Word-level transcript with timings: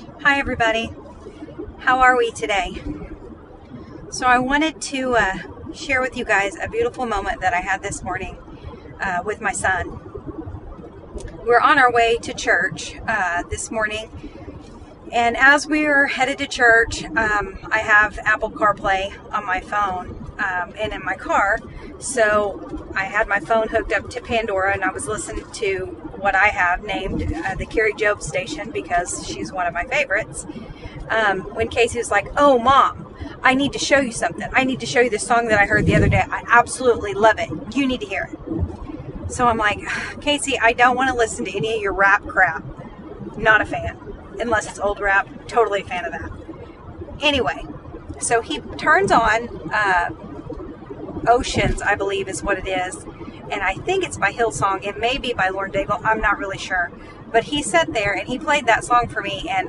Hi, 0.00 0.38
everybody. 0.38 0.92
How 1.80 1.98
are 1.98 2.16
we 2.16 2.30
today? 2.30 2.82
So, 4.10 4.26
I 4.26 4.38
wanted 4.38 4.80
to 4.82 5.16
uh, 5.16 5.38
share 5.74 6.00
with 6.00 6.16
you 6.16 6.24
guys 6.24 6.56
a 6.56 6.68
beautiful 6.68 7.04
moment 7.04 7.42
that 7.42 7.52
I 7.52 7.60
had 7.60 7.82
this 7.82 8.02
morning 8.02 8.38
uh, 9.00 9.22
with 9.24 9.40
my 9.40 9.52
son. 9.52 10.00
We're 11.44 11.60
on 11.60 11.78
our 11.78 11.92
way 11.92 12.16
to 12.18 12.32
church 12.32 12.96
uh, 13.06 13.42
this 13.50 13.70
morning, 13.70 14.10
and 15.12 15.36
as 15.36 15.66
we 15.66 15.84
were 15.84 16.06
headed 16.06 16.38
to 16.38 16.46
church, 16.46 17.04
um, 17.04 17.58
I 17.70 17.80
have 17.80 18.18
Apple 18.24 18.50
CarPlay 18.50 19.12
on 19.32 19.44
my 19.44 19.60
phone 19.60 20.29
um, 20.40 20.72
and 20.78 20.92
in 20.92 21.04
my 21.04 21.14
car. 21.14 21.58
So 21.98 22.90
I 22.94 23.04
had 23.04 23.28
my 23.28 23.40
phone 23.40 23.68
hooked 23.68 23.92
up 23.92 24.08
to 24.10 24.20
Pandora 24.20 24.72
and 24.72 24.82
I 24.82 24.90
was 24.90 25.06
listening 25.06 25.44
to 25.52 25.86
what 26.16 26.34
I 26.34 26.48
have 26.48 26.82
named 26.82 27.32
uh, 27.32 27.54
the 27.54 27.66
Kari 27.66 27.92
Jobe 27.92 28.22
station 28.22 28.70
because 28.70 29.26
she's 29.26 29.52
one 29.52 29.66
of 29.66 29.74
my 29.74 29.84
favorites. 29.84 30.46
Um, 31.08 31.40
when 31.54 31.68
Casey 31.68 31.98
was 31.98 32.10
like, 32.10 32.26
Oh, 32.36 32.58
mom, 32.58 33.14
I 33.42 33.54
need 33.54 33.72
to 33.72 33.78
show 33.78 34.00
you 34.00 34.12
something. 34.12 34.48
I 34.52 34.64
need 34.64 34.80
to 34.80 34.86
show 34.86 35.00
you 35.00 35.10
this 35.10 35.26
song 35.26 35.48
that 35.48 35.58
I 35.58 35.66
heard 35.66 35.86
the 35.86 35.94
other 35.94 36.08
day. 36.08 36.24
I 36.30 36.44
absolutely 36.48 37.14
love 37.14 37.38
it. 37.38 37.50
You 37.74 37.86
need 37.86 38.00
to 38.00 38.06
hear 38.06 38.30
it. 38.32 39.32
So 39.32 39.46
I'm 39.46 39.58
like, 39.58 39.80
Casey, 40.20 40.58
I 40.58 40.72
don't 40.72 40.96
want 40.96 41.10
to 41.10 41.16
listen 41.16 41.44
to 41.44 41.56
any 41.56 41.74
of 41.76 41.82
your 41.82 41.92
rap 41.92 42.26
crap. 42.26 42.64
Not 43.36 43.60
a 43.60 43.66
fan. 43.66 43.98
Unless 44.38 44.68
it's 44.68 44.78
old 44.78 45.00
rap. 45.00 45.28
Totally 45.48 45.82
a 45.82 45.84
fan 45.84 46.04
of 46.04 46.12
that. 46.12 46.30
Anyway, 47.20 47.64
so 48.20 48.40
he 48.40 48.60
turns 48.78 49.12
on 49.12 49.48
uh, 49.72 50.10
Oceans, 51.28 51.82
I 51.82 51.94
believe 51.94 52.28
is 52.28 52.42
what 52.42 52.58
it 52.58 52.68
is. 52.68 53.04
And 53.50 53.62
I 53.62 53.74
think 53.74 54.04
it's 54.04 54.16
by 54.16 54.32
Hillsong. 54.32 54.84
It 54.84 54.98
may 54.98 55.18
be 55.18 55.32
by 55.32 55.48
Lauren 55.48 55.72
Daigle. 55.72 56.00
I'm 56.04 56.20
not 56.20 56.38
really 56.38 56.58
sure. 56.58 56.92
But 57.32 57.44
he 57.44 57.62
sat 57.62 57.92
there 57.92 58.12
and 58.12 58.28
he 58.28 58.38
played 58.38 58.66
that 58.66 58.84
song 58.84 59.08
for 59.08 59.20
me. 59.20 59.46
And 59.48 59.68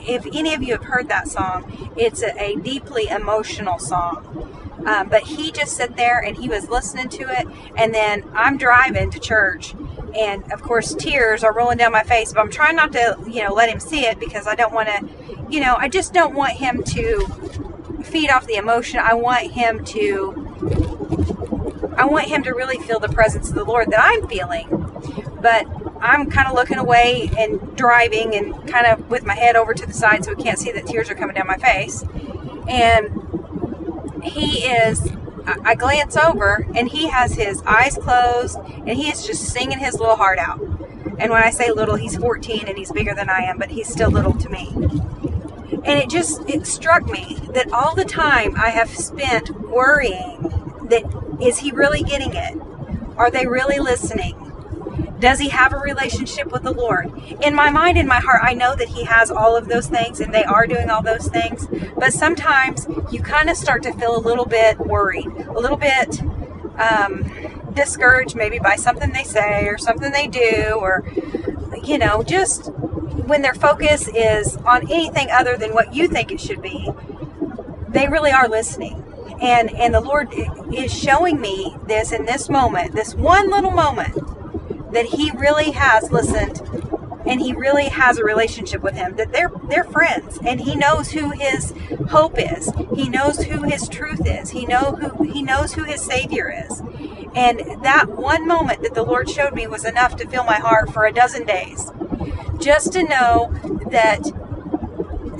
if 0.00 0.26
any 0.26 0.54
of 0.54 0.62
you 0.62 0.74
have 0.74 0.84
heard 0.84 1.08
that 1.08 1.28
song, 1.28 1.92
it's 1.96 2.22
a, 2.22 2.40
a 2.40 2.56
deeply 2.56 3.08
emotional 3.08 3.78
song. 3.78 4.54
Um, 4.86 5.08
but 5.08 5.22
he 5.22 5.50
just 5.50 5.76
sat 5.76 5.96
there 5.96 6.20
and 6.20 6.36
he 6.36 6.48
was 6.48 6.68
listening 6.68 7.08
to 7.10 7.22
it. 7.28 7.46
And 7.76 7.94
then 7.94 8.24
I'm 8.34 8.56
driving 8.56 9.10
to 9.10 9.18
church. 9.18 9.74
And 10.16 10.50
of 10.52 10.62
course, 10.62 10.94
tears 10.94 11.44
are 11.44 11.52
rolling 11.52 11.78
down 11.78 11.92
my 11.92 12.02
face. 12.02 12.32
But 12.32 12.40
I'm 12.40 12.50
trying 12.50 12.76
not 12.76 12.92
to, 12.92 13.18
you 13.26 13.42
know, 13.42 13.52
let 13.52 13.68
him 13.68 13.80
see 13.80 14.06
it 14.06 14.18
because 14.18 14.46
I 14.46 14.54
don't 14.54 14.72
want 14.72 14.88
to, 14.88 15.08
you 15.50 15.60
know, 15.60 15.76
I 15.76 15.88
just 15.88 16.12
don't 16.12 16.34
want 16.34 16.52
him 16.52 16.82
to 16.84 17.26
feed 18.04 18.30
off 18.30 18.46
the 18.46 18.54
emotion. 18.54 19.00
I 19.00 19.14
want 19.14 19.50
him 19.52 19.84
to 19.86 20.47
I 21.96 22.04
want 22.04 22.26
him 22.26 22.42
to 22.44 22.52
really 22.52 22.78
feel 22.78 23.00
the 23.00 23.08
presence 23.08 23.48
of 23.48 23.54
the 23.54 23.64
Lord 23.64 23.90
that 23.90 24.00
I'm 24.00 24.26
feeling. 24.28 24.68
But 25.40 25.66
I'm 26.00 26.30
kind 26.30 26.48
of 26.48 26.54
looking 26.54 26.78
away 26.78 27.30
and 27.36 27.76
driving 27.76 28.34
and 28.34 28.68
kind 28.68 28.86
of 28.86 29.08
with 29.10 29.24
my 29.24 29.34
head 29.34 29.56
over 29.56 29.74
to 29.74 29.86
the 29.86 29.92
side 29.92 30.24
so 30.24 30.34
he 30.34 30.42
can't 30.42 30.58
see 30.58 30.72
that 30.72 30.86
tears 30.86 31.10
are 31.10 31.14
coming 31.14 31.34
down 31.34 31.46
my 31.46 31.56
face. 31.56 32.04
And 32.68 34.22
he 34.22 34.64
is, 34.64 35.10
I 35.46 35.74
glance 35.74 36.16
over 36.16 36.66
and 36.74 36.88
he 36.88 37.08
has 37.08 37.34
his 37.34 37.62
eyes 37.62 37.96
closed 37.96 38.58
and 38.58 38.90
he 38.90 39.10
is 39.10 39.26
just 39.26 39.44
singing 39.44 39.78
his 39.78 39.98
little 39.98 40.16
heart 40.16 40.38
out. 40.38 40.60
And 41.18 41.32
when 41.32 41.42
I 41.42 41.50
say 41.50 41.72
little, 41.72 41.96
he's 41.96 42.16
14 42.16 42.68
and 42.68 42.78
he's 42.78 42.92
bigger 42.92 43.14
than 43.14 43.28
I 43.28 43.40
am, 43.40 43.58
but 43.58 43.70
he's 43.70 43.88
still 43.88 44.10
little 44.10 44.34
to 44.34 44.48
me. 44.48 44.72
And 45.70 45.86
it 45.86 46.08
just, 46.08 46.48
it 46.48 46.66
struck 46.66 47.06
me 47.06 47.38
that 47.52 47.72
all 47.72 47.94
the 47.94 48.04
time 48.04 48.56
I 48.56 48.70
have 48.70 48.90
spent 48.90 49.50
worrying 49.68 50.42
that 50.88 51.04
is 51.40 51.58
he 51.58 51.70
really 51.70 52.02
getting 52.02 52.34
it? 52.34 52.60
Are 53.16 53.30
they 53.30 53.46
really 53.46 53.78
listening? 53.78 54.36
Does 55.20 55.40
he 55.40 55.48
have 55.48 55.72
a 55.72 55.78
relationship 55.78 56.52
with 56.52 56.62
the 56.62 56.72
Lord? 56.72 57.12
In 57.42 57.54
my 57.54 57.70
mind, 57.70 57.98
in 57.98 58.06
my 58.06 58.20
heart, 58.20 58.40
I 58.42 58.54
know 58.54 58.76
that 58.76 58.88
he 58.88 59.04
has 59.04 59.30
all 59.30 59.56
of 59.56 59.68
those 59.68 59.88
things 59.88 60.20
and 60.20 60.32
they 60.32 60.44
are 60.44 60.66
doing 60.66 60.90
all 60.90 61.02
those 61.02 61.26
things. 61.26 61.66
But 61.96 62.12
sometimes 62.12 62.86
you 63.10 63.20
kind 63.20 63.50
of 63.50 63.56
start 63.56 63.82
to 63.82 63.92
feel 63.92 64.16
a 64.16 64.20
little 64.20 64.46
bit 64.46 64.78
worried, 64.78 65.26
a 65.26 65.58
little 65.58 65.76
bit 65.76 66.22
um, 66.78 67.72
discouraged, 67.74 68.36
maybe 68.36 68.60
by 68.60 68.76
something 68.76 69.12
they 69.12 69.24
say 69.24 69.66
or 69.66 69.76
something 69.76 70.12
they 70.12 70.28
do, 70.28 70.78
or, 70.80 71.04
you 71.82 71.98
know, 71.98 72.22
just 72.22 72.70
when 73.26 73.42
their 73.42 73.54
focus 73.54 74.08
is 74.08 74.56
on 74.58 74.90
anything 74.90 75.28
other 75.30 75.56
than 75.56 75.72
what 75.72 75.94
you 75.94 76.08
think 76.08 76.30
it 76.30 76.40
should 76.40 76.62
be, 76.62 76.90
they 77.88 78.08
really 78.08 78.30
are 78.30 78.48
listening. 78.48 79.04
And 79.40 79.70
and 79.74 79.94
the 79.94 80.00
lord 80.00 80.32
is 80.72 80.92
showing 80.92 81.40
me 81.40 81.76
this 81.86 82.10
in 82.10 82.24
this 82.24 82.48
moment 82.48 82.92
this 82.92 83.14
one 83.14 83.50
little 83.50 83.70
moment 83.70 84.14
that 84.92 85.06
he 85.06 85.30
really 85.30 85.70
has 85.70 86.10
listened 86.10 86.60
and 87.24 87.40
he 87.40 87.52
really 87.52 87.88
has 87.88 88.18
a 88.18 88.24
relationship 88.24 88.82
with 88.82 88.94
him 88.94 89.14
that 89.16 89.32
they're 89.32 89.52
they're 89.68 89.84
friends 89.84 90.40
and 90.44 90.60
he 90.60 90.74
knows 90.74 91.12
who 91.12 91.30
his 91.30 91.72
hope 92.08 92.34
is. 92.36 92.72
He 92.96 93.08
knows 93.08 93.44
who 93.44 93.62
his 93.62 93.88
truth 93.88 94.26
is. 94.26 94.50
He 94.50 94.66
know 94.66 94.92
who 94.92 95.24
he 95.24 95.42
knows 95.42 95.74
who 95.74 95.84
his 95.84 96.00
savior 96.00 96.52
is. 96.66 96.80
And 97.36 97.60
that 97.84 98.08
one 98.08 98.48
moment 98.48 98.82
that 98.82 98.94
the 98.94 99.04
lord 99.04 99.30
showed 99.30 99.54
me 99.54 99.68
was 99.68 99.84
enough 99.84 100.16
to 100.16 100.26
fill 100.26 100.44
my 100.44 100.58
heart 100.58 100.92
for 100.92 101.04
a 101.04 101.12
dozen 101.12 101.44
days 101.46 101.92
just 102.60 102.92
to 102.92 103.02
know 103.02 103.52
that 103.90 104.22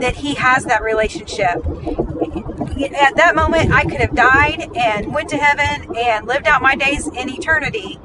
that 0.00 0.16
he 0.16 0.34
has 0.34 0.64
that 0.64 0.82
relationship 0.82 1.62
at 2.84 3.16
that 3.16 3.34
moment, 3.34 3.72
I 3.72 3.82
could 3.82 4.00
have 4.00 4.14
died 4.14 4.70
and 4.76 5.12
went 5.12 5.28
to 5.30 5.36
heaven 5.36 5.96
and 5.96 6.26
lived 6.26 6.46
out 6.46 6.62
my 6.62 6.74
days 6.74 7.06
in 7.06 7.28
eternity, 7.28 7.98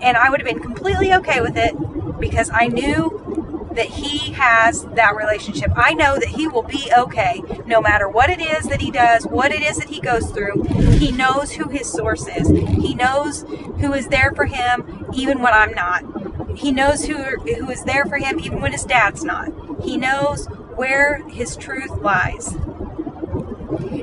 and 0.00 0.16
I 0.16 0.30
would 0.30 0.40
have 0.40 0.48
been 0.48 0.60
completely 0.62 1.12
okay 1.14 1.40
with 1.40 1.56
it 1.56 1.74
because 2.20 2.50
I 2.52 2.68
knew 2.68 3.70
that 3.74 3.86
He 3.86 4.32
has 4.32 4.84
that 4.94 5.16
relationship. 5.16 5.70
I 5.76 5.94
know 5.94 6.16
that 6.18 6.28
He 6.28 6.46
will 6.46 6.62
be 6.62 6.90
okay 6.96 7.42
no 7.66 7.80
matter 7.80 8.08
what 8.08 8.30
it 8.30 8.40
is 8.40 8.66
that 8.66 8.80
He 8.80 8.90
does, 8.90 9.26
what 9.26 9.52
it 9.52 9.62
is 9.62 9.78
that 9.78 9.88
He 9.88 10.00
goes 10.00 10.30
through. 10.30 10.62
He 10.98 11.12
knows 11.12 11.52
who 11.52 11.68
His 11.68 11.90
source 11.90 12.26
is, 12.28 12.48
He 12.48 12.94
knows 12.94 13.42
who 13.80 13.92
is 13.92 14.08
there 14.08 14.32
for 14.34 14.46
Him 14.46 15.06
even 15.14 15.40
when 15.40 15.52
I'm 15.52 15.72
not. 15.72 16.04
He 16.60 16.72
knows 16.72 17.06
who, 17.06 17.14
who 17.14 17.70
is 17.70 17.84
there 17.84 18.04
for 18.04 18.18
Him 18.18 18.38
even 18.38 18.60
when 18.60 18.72
His 18.72 18.84
dad's 18.84 19.24
not. 19.24 19.48
He 19.82 19.96
knows 19.96 20.46
where 20.76 21.26
His 21.28 21.56
truth 21.56 21.90
lies. 22.02 22.54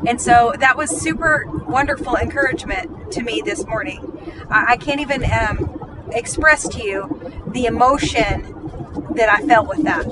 And 0.08 0.20
so 0.20 0.54
that 0.60 0.76
was 0.76 0.90
super 0.90 1.46
wonderful 1.68 2.16
encouragement 2.16 3.12
to 3.12 3.22
me 3.22 3.44
this 3.46 3.64
morning. 3.68 4.48
I, 4.50 4.76
can't 4.78 5.00
even 5.02 5.24
um, 5.26 6.08
express 6.12 6.68
to 6.70 6.84
you 6.84 7.44
the 7.48 7.66
emotion 7.66 9.06
that 9.16 9.30
I 9.30 9.46
felt 9.46 9.68
with 9.68 9.84
that. 9.84 10.06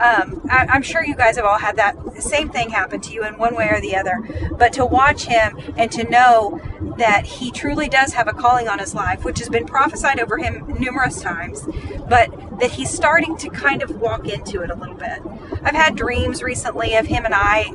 Um, 0.00 0.46
I, 0.50 0.66
am 0.74 0.82
sure 0.82 1.04
you 1.04 1.14
guys 1.14 1.36
have 1.36 1.44
all 1.44 1.58
had 1.58 1.76
that 1.76 2.22
same 2.22 2.48
thing 2.48 2.70
happen 2.70 3.00
to 3.00 3.12
you 3.12 3.24
in 3.24 3.38
one 3.38 3.54
way 3.54 3.68
or 3.68 3.80
the 3.80 3.96
other. 3.96 4.22
But 4.58 4.72
to 4.74 4.84
watch 4.84 5.24
him 5.24 5.58
and 5.76 5.90
to 5.92 6.08
know 6.08 6.60
that 6.98 7.24
he 7.24 7.50
truly 7.50 7.88
does 7.88 8.12
have 8.14 8.28
a 8.28 8.32
calling 8.32 8.68
on 8.68 8.78
his 8.78 8.94
life, 8.94 9.24
which 9.24 9.38
has 9.38 9.48
been 9.48 9.66
prophesied 9.66 10.20
over 10.20 10.38
him 10.38 10.74
numerous 10.78 11.20
times, 11.20 11.66
but 12.08 12.30
that 12.58 12.72
he's 12.72 12.90
starting 12.90 13.36
to 13.38 13.48
kind 13.48 13.82
of 13.82 14.00
walk 14.00 14.28
into 14.28 14.62
it 14.62 14.70
a 14.70 14.74
little 14.74 14.94
bit. 14.94 15.20
I've 15.62 15.74
had 15.74 15.94
dreams 15.94 16.42
recently 16.42 16.94
of 16.96 17.06
him 17.06 17.24
and 17.24 17.34
I, 17.34 17.66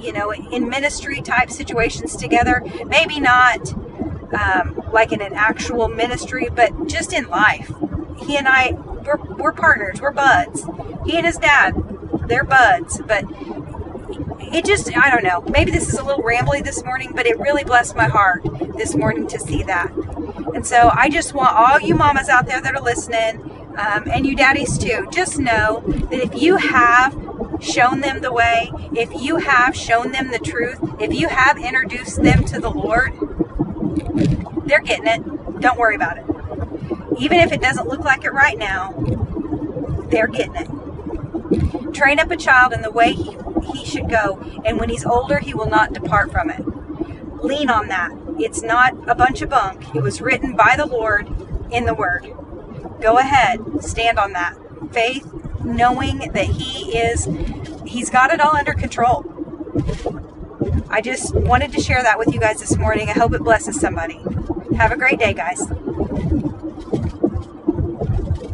you 0.00 0.12
know, 0.12 0.32
in 0.32 0.68
ministry 0.68 1.20
type 1.20 1.50
situations 1.50 2.16
together. 2.16 2.62
Maybe 2.86 3.20
not 3.20 3.72
um, 4.34 4.82
like 4.92 5.12
in 5.12 5.20
an 5.20 5.34
actual 5.34 5.88
ministry, 5.88 6.48
but 6.54 6.86
just 6.86 7.12
in 7.12 7.28
life. 7.28 7.72
He 8.18 8.36
and 8.36 8.48
I, 8.48 8.76
we're, 9.04 9.16
we're 9.36 9.52
partners, 9.52 10.00
we're 10.00 10.12
buds. 10.12 10.64
He 11.04 11.16
and 11.16 11.26
his 11.26 11.36
dad, 11.36 11.74
they're 12.26 12.44
buds, 12.44 13.00
but 13.06 13.24
it 14.52 14.64
just, 14.64 14.94
I 14.96 15.10
don't 15.10 15.24
know. 15.24 15.42
Maybe 15.52 15.70
this 15.70 15.88
is 15.88 15.98
a 15.98 16.04
little 16.04 16.22
rambly 16.22 16.62
this 16.62 16.84
morning, 16.84 17.12
but 17.14 17.26
it 17.26 17.38
really 17.38 17.64
blessed 17.64 17.96
my 17.96 18.08
heart 18.08 18.42
this 18.76 18.94
morning 18.94 19.26
to 19.28 19.38
see 19.38 19.62
that. 19.64 19.92
And 20.54 20.66
so 20.66 20.90
I 20.94 21.08
just 21.08 21.34
want 21.34 21.56
all 21.56 21.80
you 21.80 21.94
mamas 21.94 22.28
out 22.28 22.46
there 22.46 22.60
that 22.60 22.74
are 22.74 22.82
listening, 22.82 23.40
um, 23.76 24.04
and 24.10 24.24
you 24.24 24.36
daddies 24.36 24.78
too, 24.78 25.08
just 25.12 25.38
know 25.38 25.82
that 25.86 26.20
if 26.20 26.40
you 26.40 26.56
have 26.56 27.12
shown 27.60 28.00
them 28.00 28.20
the 28.20 28.32
way, 28.32 28.70
if 28.92 29.10
you 29.20 29.36
have 29.36 29.74
shown 29.74 30.12
them 30.12 30.30
the 30.30 30.38
truth, 30.38 30.78
if 31.00 31.12
you 31.12 31.28
have 31.28 31.58
introduced 31.58 32.22
them 32.22 32.44
to 32.44 32.60
the 32.60 32.70
Lord, 32.70 33.12
they're 34.66 34.80
getting 34.80 35.06
it. 35.06 35.60
Don't 35.60 35.78
worry 35.78 35.96
about 35.96 36.18
it. 36.18 36.33
Even 37.18 37.38
if 37.38 37.52
it 37.52 37.60
doesn't 37.60 37.88
look 37.88 38.00
like 38.00 38.24
it 38.24 38.32
right 38.32 38.58
now, 38.58 38.92
they're 40.10 40.26
getting 40.26 40.56
it. 40.56 41.94
Train 41.94 42.18
up 42.18 42.30
a 42.30 42.36
child 42.36 42.72
in 42.72 42.82
the 42.82 42.90
way 42.90 43.12
he 43.12 43.36
he 43.72 43.84
should 43.84 44.08
go, 44.08 44.40
and 44.64 44.78
when 44.78 44.88
he's 44.88 45.04
older, 45.04 45.38
he 45.38 45.54
will 45.54 45.68
not 45.68 45.92
depart 45.92 46.30
from 46.30 46.50
it. 46.50 46.62
Lean 47.42 47.70
on 47.70 47.88
that. 47.88 48.10
It's 48.38 48.62
not 48.62 48.94
a 49.08 49.14
bunch 49.14 49.42
of 49.42 49.50
bunk. 49.50 49.94
It 49.94 50.02
was 50.02 50.20
written 50.20 50.54
by 50.56 50.74
the 50.76 50.86
Lord 50.86 51.28
in 51.70 51.84
the 51.84 51.94
Word. 51.94 52.32
Go 53.00 53.18
ahead, 53.18 53.60
stand 53.82 54.18
on 54.18 54.32
that. 54.32 54.56
Faith, 54.92 55.32
knowing 55.64 56.18
that 56.18 56.46
He 56.46 56.96
is, 56.96 57.28
He's 57.86 58.10
got 58.10 58.32
it 58.32 58.40
all 58.40 58.56
under 58.56 58.72
control. 58.74 59.24
I 60.88 61.00
just 61.00 61.34
wanted 61.34 61.72
to 61.72 61.80
share 61.80 62.02
that 62.02 62.18
with 62.18 62.32
you 62.32 62.40
guys 62.40 62.60
this 62.60 62.76
morning. 62.76 63.08
I 63.08 63.12
hope 63.12 63.34
it 63.34 63.42
blesses 63.42 63.80
somebody. 63.80 64.20
Have 64.76 64.92
a 64.92 64.96
great 64.96 65.18
day, 65.18 65.32
guys. 65.32 65.60